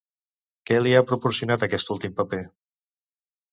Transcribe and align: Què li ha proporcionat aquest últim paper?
Què 0.69 0.79
li 0.85 0.93
ha 0.99 1.03
proporcionat 1.11 1.67
aquest 1.69 1.93
últim 1.99 2.17
paper? 2.23 2.43